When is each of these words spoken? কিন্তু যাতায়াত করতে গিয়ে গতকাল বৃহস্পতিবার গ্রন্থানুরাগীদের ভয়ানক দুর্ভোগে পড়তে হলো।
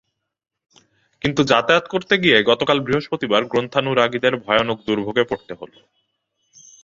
কিন্তু 1.21 1.41
যাতায়াত 1.43 1.85
করতে 1.87 2.13
গিয়ে 2.17 2.37
গতকাল 2.43 2.77
বৃহস্পতিবার 2.79 3.41
গ্রন্থানুরাগীদের 3.45 4.33
ভয়ানক 4.37 4.77
দুর্ভোগে 4.87 5.23
পড়তে 5.23 5.53
হলো। 5.53 5.77